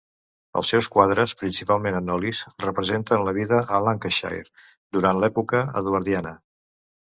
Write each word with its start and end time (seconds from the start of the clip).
Els 0.59 0.69
seus 0.73 0.87
quadres, 0.95 1.35
principalment 1.41 1.97
en 1.99 2.09
olis, 2.13 2.39
representen 2.65 3.27
la 3.29 3.35
vida 3.41 3.61
a 3.79 3.83
Lancashire 3.89 4.41
durant 4.99 5.23
l'època 5.27 5.65
eduardiana. 5.85 6.37